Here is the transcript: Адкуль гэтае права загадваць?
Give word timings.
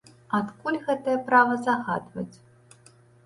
Адкуль 0.37 0.77
гэтае 0.85 1.17
права 1.27 1.59
загадваць? 1.67 2.35